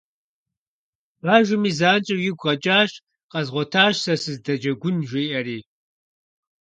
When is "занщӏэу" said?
1.79-2.21